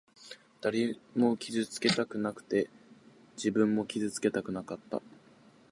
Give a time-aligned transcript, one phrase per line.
[0.61, 2.71] 誰も傷つけたくなくて、
[3.37, 4.99] 自分も傷つきたくなかった。